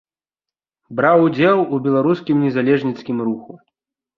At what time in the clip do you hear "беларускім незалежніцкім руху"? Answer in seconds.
1.89-3.51